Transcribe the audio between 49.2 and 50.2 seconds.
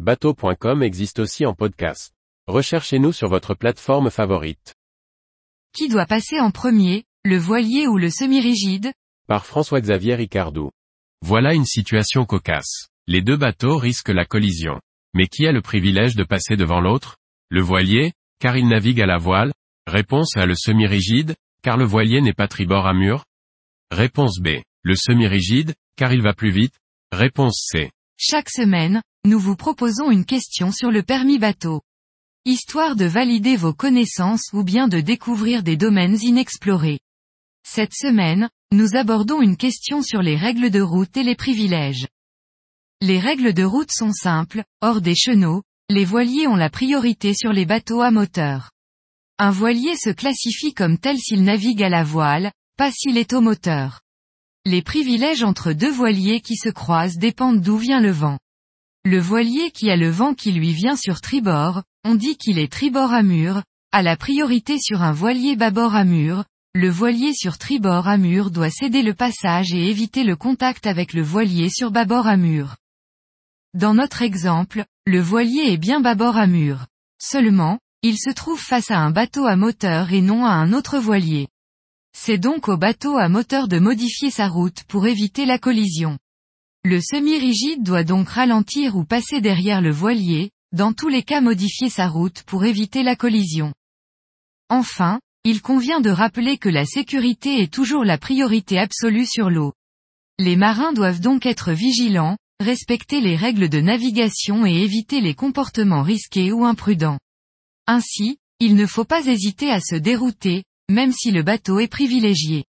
Un voilier se